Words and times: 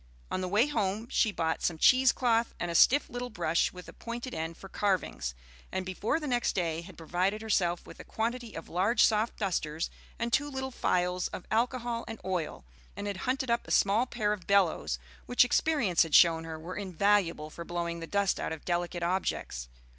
On 0.31 0.41
the 0.41 0.47
way 0.47 0.65
home 0.65 1.07
she 1.11 1.31
bought 1.31 1.61
some 1.61 1.77
cheese 1.77 2.11
cloth 2.11 2.55
and 2.59 2.71
a 2.71 2.73
stiff 2.73 3.07
little 3.07 3.29
brush 3.29 3.71
with 3.71 3.87
a 3.87 3.93
pointed 3.93 4.33
end 4.33 4.57
for 4.57 4.67
carvings, 4.67 5.35
and 5.71 5.85
before 5.85 6.19
the 6.19 6.25
next 6.25 6.53
day 6.55 6.81
had 6.81 6.97
provided 6.97 7.43
herself 7.43 7.85
with 7.85 7.99
a 7.99 8.03
quantity 8.03 8.55
of 8.55 8.67
large 8.67 9.03
soft 9.03 9.37
dusters 9.37 9.91
and 10.17 10.33
two 10.33 10.49
little 10.49 10.71
phials 10.71 11.27
of 11.27 11.45
alcohol 11.51 12.03
and 12.07 12.19
oil, 12.25 12.65
and 12.95 13.05
had 13.05 13.17
hunted 13.27 13.51
up 13.51 13.67
a 13.67 13.69
small 13.69 14.07
pair 14.07 14.33
of 14.33 14.47
bellows, 14.47 14.97
which 15.27 15.45
experience 15.45 16.01
had 16.01 16.15
shown 16.15 16.45
her 16.45 16.57
were 16.57 16.75
invaluable 16.75 17.51
for 17.51 17.63
blowing 17.63 17.99
the 17.99 18.07
dust 18.07 18.39
out 18.39 18.51
of 18.51 18.65
delicate 18.65 19.03
objects. 19.03 19.67